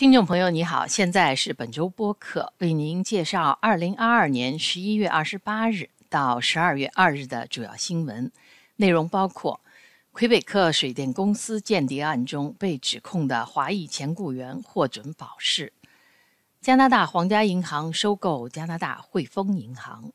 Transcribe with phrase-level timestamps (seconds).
[0.00, 8.32] 听众朋友，你好，现在是本周播客，为您介绍二零二二年十一月二十八日到十二月二日的主要新闻。
[8.76, 9.60] 内容，包括
[10.12, 15.66] 魁北克水电公司间谍案中被指控的华裔前雇员获准保释；
[16.62, 20.14] 加拿大皇家银行收购加拿大汇丰银行；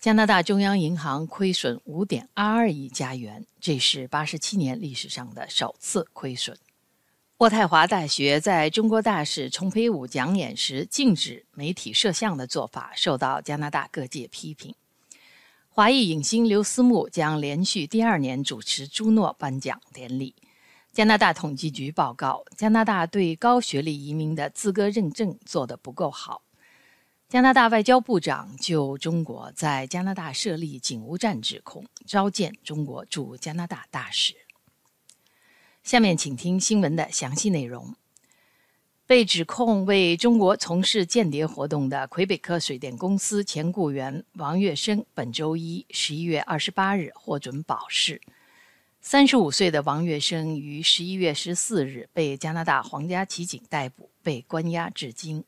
[0.00, 6.56] 加拿大中央银行亏损五点二二亿加元，这是八十七年历史上的首次亏损。
[7.38, 14.74] 渥太华大学在中国大使丛培武讲演时禁止媒体摄像的做法受到加拿大各界批评。
[15.68, 20.34] 华裔影星刘思慕将连续第二年主持朱诺颁奖典礼。
[20.92, 26.40] 加拿大统计局报告，加拿大对高学历移民的资格认证做得不够好。
[27.28, 34.45] 加拿大外交部长就中国在加拿大设立警务站指控，召见中国驻加拿大大使。
[35.86, 37.94] 下面请听新闻的详细内容。
[39.06, 48.20] 被指控为中国从事间谍活动的魁北克水电公司前雇员王月生，本周一十一月二十八日获准保释。
[49.00, 55.44] 三十五岁的王月生于十一月十四日被加拿大皇家骑警逮捕，被关押至今。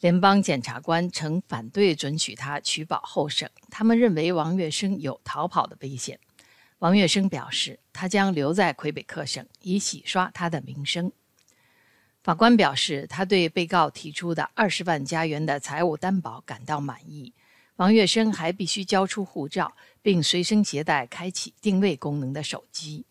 [0.00, 6.18] 联邦检察官曾反对准许他取保候审，他们认为王月生有逃跑的危险。
[6.78, 11.10] 王跃生表示，他将留在魁北克省，以洗刷他的名声。
[12.22, 17.32] 法官表示，他对被告提出的二十万加元的财务担保感到满意。
[17.76, 23.06] 王跃生还必须交出护照，并随身携带开启定位功能的手机。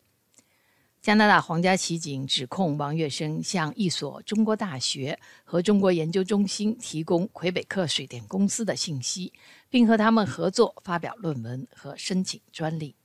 [1.02, 9.32] 加拿大皇家骑警指控王跃生向一所中国大学和中国研究中心提供魁北克水电公司的信息，
[9.70, 12.97] 并和他们合作发表论文和申请专利。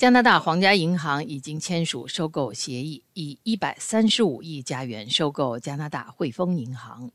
[0.00, 7.10] 加拿大皇家银行已经签署收购协议，以一百三十五亿加元收购加拿大汇丰银行。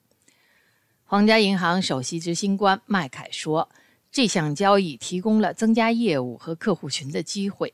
[1.04, 3.68] 皇家银行首席执行官麦凯说
[4.14, 7.74] ：“这项交易提供了增加业务和客户群的机会。”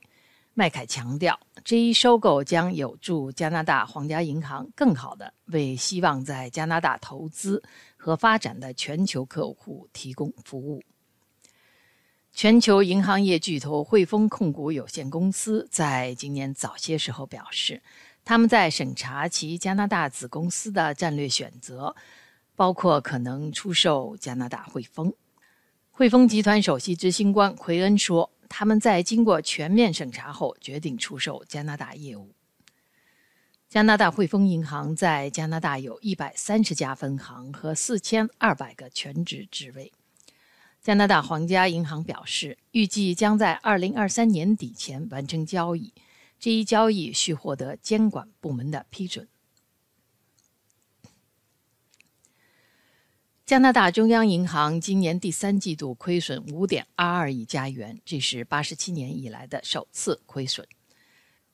[0.56, 7.62] 麦凯强调，这一收购将有助加拿大皇家银行更好地为希望在加拿大投资
[7.98, 10.82] 和发展的全球客户提供服务。
[12.34, 17.84] 全球银行业巨头汇丰控股有限公司在今年早些时候表示，
[18.24, 21.96] 他们在审查其加拿大子公司的战略选择，
[22.56, 25.14] 包括可能出售加拿大汇丰。
[25.92, 32.32] 汇丰集团首席执行官奎恩说，他们在经过全面审查后决定出售加拿大业务。
[33.70, 39.92] 加拿大汇丰银行在加拿大有一百三十家分行和四千二百个全职职位。
[40.82, 45.94] 加拿大皇家银行表示，预计将在二零二三年底前完成交易。
[46.40, 49.28] 这一交易需获得监管部门的批准。
[53.46, 60.68] 加拿大中央银行今年第三季度亏损五点二二亿加元，这是八十七年以来的首次亏损。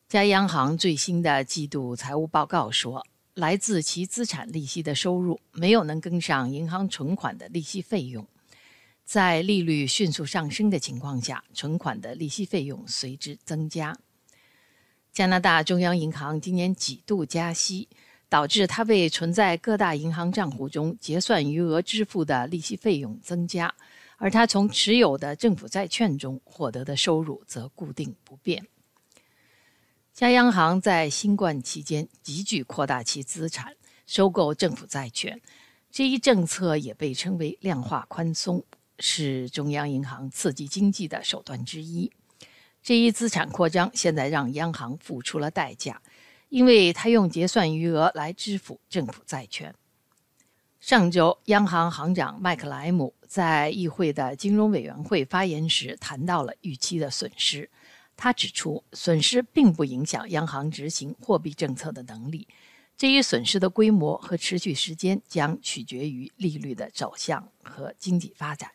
[0.07, 8.25] 加央行最新的季度财务报告说，来自其资产利息的收入没有能跟上银行存款的利息费用。
[9.07, 13.97] 在利率迅速上升的情况下，存款的利息费用随之增加。
[15.13, 17.87] 加拿大中央银行今年几度加息，
[18.27, 23.73] 导致它为存在各大银行账户中结算余额支付的利息费用增加，
[24.17, 28.67] 而它从持有的政府债券中获得的收入则固定不变。
[30.13, 33.73] 加央行在新冠期间急剧扩大其资产，
[34.05, 35.41] 收购政府债券，
[35.89, 38.65] 这一政策也被称为量化宽松。
[38.99, 42.11] 是中央银行刺激经济的手段之一。
[42.81, 46.01] 这一资产扩张现在让央行付出了代价，
[46.49, 49.75] 因为它用结算余额来支付政府债券。
[50.79, 57.69] 上周，央行行长麦克莱姆在议会的金融委员会发言时谈到了预期的损失。
[58.15, 62.47] 他指出，损失并不影响央行执行货币政策的能力。
[62.95, 68.71] 这一损失的规模和持续时间将取决于利率的走向和经济发展。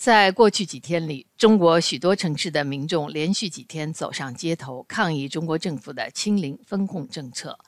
[0.00, 7.58] 在过去几天里，中国许多城市的民众连续几天走上街头抗议中国政府的清零风控政策。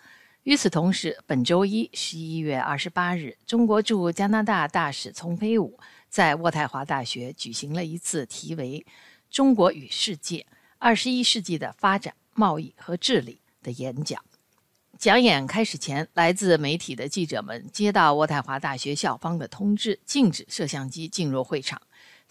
[0.45, 8.87] 与此同时，本周一，十一月二十八日，中国驻加拿大大使丛培武在渥太华大学举行了一次题为
[9.31, 10.47] “中国与世界：
[10.79, 14.25] 二十一世纪的发展、贸易和治理”的演讲。
[14.99, 21.83] 讲演开始前，来自媒体的记者们接到渥太华大学校方的通知，禁止摄像机进入会场。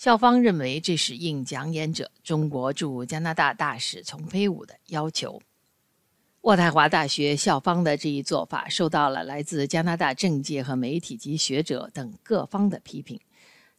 [0.02, 5.40] 校方认为这是应讲演者中国驻加拿大大使丛飞武的要求。
[6.42, 13.20] 渥太华大学校方的这一做法受到了来自加拿大政界和媒体及学者等各方的批评。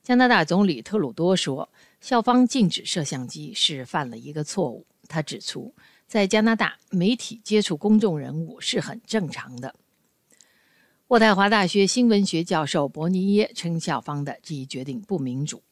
[0.01, 1.69] 加拿大总理特鲁多说，
[2.01, 4.87] 校方禁止摄像机是犯了一个错误。
[5.09, 5.75] 他指出，
[6.07, 9.75] 在加拿大，媒体接触公众人物是很正常的。
[11.09, 15.65] 渥太华大学新闻学教授伯尼耶称，校方的这一决定不民主。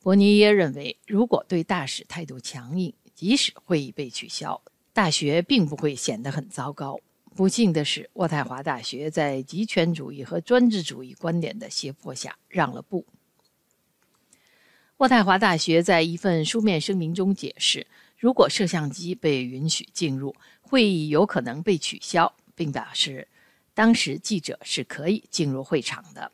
[0.00, 4.62] 伯尼耶认为，如果对大使态度强硬，即使会议被取消。
[4.92, 7.00] 大学并不会显得很糟糕。
[7.34, 13.06] 不幸的是，渥太华大学在极权主义和专制主义观点的胁迫下让了步。
[14.98, 17.86] 渥太华大学在一份书面声明中解释，
[18.16, 23.28] 如果摄像机被允许进入，会议有可能被取消，并表示
[23.74, 26.32] 当时记者是可以进入会场的。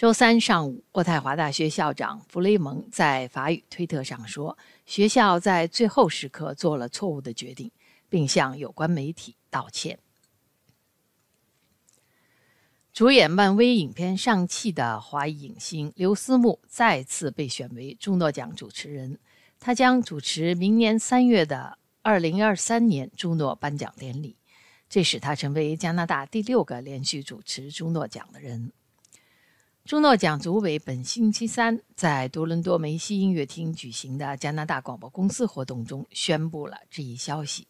[0.00, 4.56] 周三上午，渥太华大学校长弗雷蒙在法语推特上说
[4.86, 7.70] ：“学校在最后时刻做了错误的决定，
[8.08, 9.98] 并向有关媒体道歉。”
[12.94, 19.18] 主演漫威影片《上汽》的华裔影星刘思慕再次被选为朱诺奖主持人，
[19.58, 24.38] 他将主持明年三月的2023年朱诺颁奖典礼，
[24.88, 28.72] 这使他成为加拿大第六个连续主持朱诺奖的人。
[29.84, 37.66] 朱诺奖组委本星期三在多伦多梅西音乐厅举行的加拿大广播公司活动中宣布了这一消息。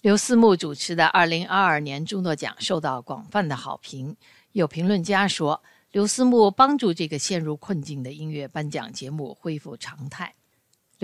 [0.00, 4.16] 刘思慕主持的2022年朱诺奖受到广泛的好评。
[4.52, 10.34] 有评论家说，刘思慕帮助这个陷入困境的音乐颁奖节目恢复常态。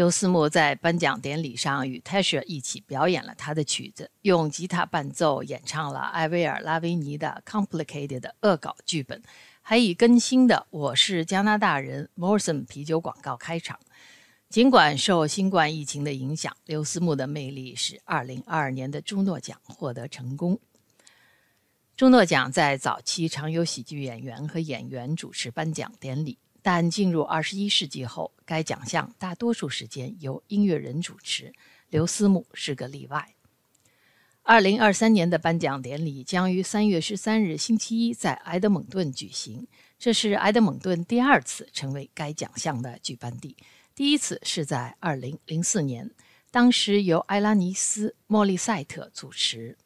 [0.00, 9.23] 刘思慕在颁奖典礼上与 Tasha 一起表演了他的曲子，用吉他伴奏演唱了艾薇儿·拉维尼的《Complicated》恶搞剧本，
[9.61, 13.79] 还以更新的“我是加拿大人 ”Morrison 啤酒广告开场。
[14.49, 20.58] 尽管受新冠疫情的影响，刘思慕的魅力使2022年的朱诺奖获得成功。
[21.94, 26.38] 朱诺奖在早期常有喜剧演员和演员主持颁奖典礼。
[26.62, 31.52] 但进入二十一世纪后，该奖项大多数时间由音乐人主持，
[31.88, 33.34] 刘思慕是个例外。
[34.42, 39.68] 二零二三年的颁奖典礼将于三月十三日星期一在埃德蒙顿举行，
[39.98, 43.56] 这是埃德蒙顿第二次成为该奖项的举办地，
[43.94, 46.10] 第一次是在二零零四年，
[46.50, 49.76] 当时由埃拉尼斯·莫利塞特主持。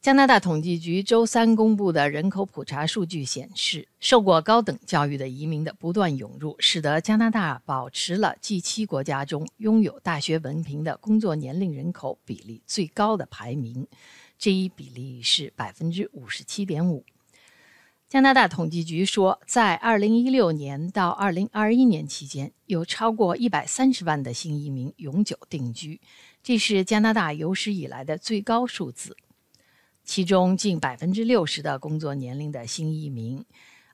[0.00, 13.86] 加拿大统计局周三公布的人口普查数据显示，受过高等教育的移民的不断涌入，使得加拿大保持了 G7 国家中拥有大学文凭的工作年龄人口比例最高的排名，
[14.38, 17.04] 这一比例是百分之五十七点五。
[18.08, 26.00] 加拿大统计局说，在二零一六年到二零二一年期间，有超过一百三十万的新移民永久定居，
[26.42, 29.14] 这是加拿大有史以来的最高数字。
[30.10, 33.44] 其中近百分之六十的工作年龄的新移民，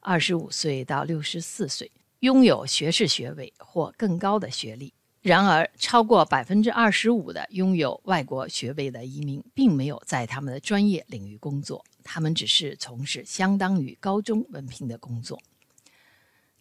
[0.00, 4.94] 二十五岁到六十四岁，拥有学士学位或更高的学历。
[5.20, 15.38] 然而，超过百分之二十五的拥有外国学位的移民，并没有在他们的专业领域工作，他们只是从事相当于高中文凭的工作。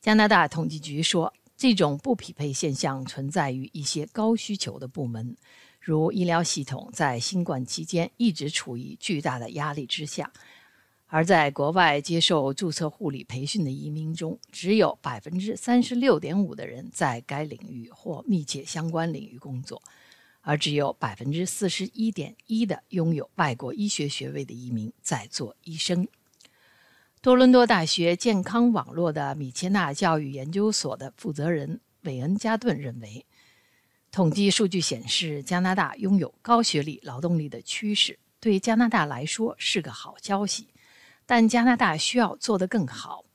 [0.02, 5.38] 加拿大统计局说，这种不匹配现象存在于一些高需求的部门。
[5.86, 10.34] 如医疗系统在新冠期间一直处于巨大的压力之下，
[11.06, 19.80] 而在国外接受注册护理培训的移民中，只有百分之三十六点五的人在该领域或密切相关领域工作，
[20.42, 26.08] 而只有百分之四十一点一的拥有外国医学学位的移民在做医生。
[27.22, 33.24] 多伦多大学健康网络的米切纳教育研究所的负责人韦恩加顿认为。
[34.16, 40.70] 统计数据显示，加拿大拥有高学历劳动力的趋势，对加拿大来说是个好消息。
[41.26, 43.26] 但加拿大需要做得更好。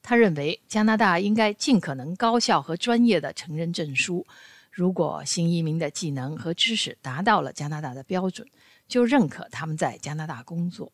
[0.00, 4.24] 他认为，加拿大应该尽可能高效和专业地承认证书。
[4.70, 8.46] 如果新移民的技能和知识达到了加拿大的标准，
[8.86, 10.92] 就认可他们在加拿大工作。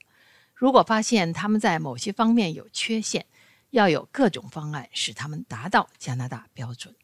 [0.54, 3.26] 如果发现他们在某些方面有缺陷，
[3.68, 6.94] 要有各种方案使他们达到加拿大标准。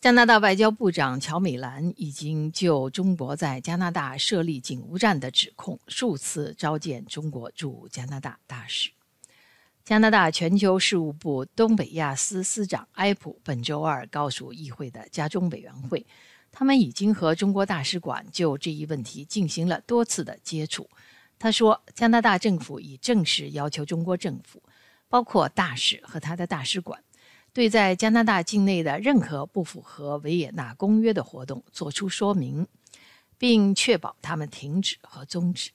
[0.00, 8.90] 加拿大外交部长乔美兰已经就中国在加拿大设立警务站的指控数次召见中国驻加拿大大使。
[9.84, 16.06] 加拿大全球事务部东北亚司司长埃普本周二告诉议会的家中委员会，
[16.50, 20.88] 他们已经和中国大使馆就这一问题进行了多次的接触。
[21.38, 24.62] 他说，加拿大政府已正式要求中国政府，
[25.10, 27.02] 包括大使和他的大使馆，
[27.52, 32.66] 对在加拿大境内的任何不符合维也纳公约的活动作出说明，
[33.38, 35.70] 并确保他们停止和终止。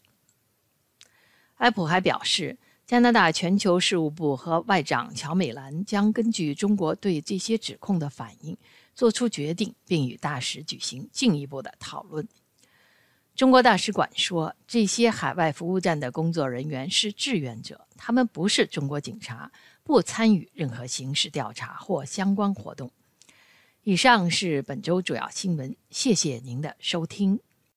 [1.56, 8.58] 埃普还表示，加拿大全球事务部和外长乔美兰将根据中国对这些指控的反应
[8.94, 12.28] 做出决定，并与大使举行进一步的讨论。
[13.36, 19.52] 中国大使馆说，这些海外服务站的工作人员是志愿者，他们不是中国警察，
[19.86, 22.92] 不参与任何形式调查或相关活动。
[23.84, 27.40] 以上是本周主要新闻，谢谢您的收听。